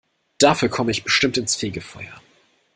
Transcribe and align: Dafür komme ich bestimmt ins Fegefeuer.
Dafür 0.39 0.67
komme 0.69 0.89
ich 0.89 1.03
bestimmt 1.03 1.37
ins 1.37 1.55
Fegefeuer. 1.55 2.19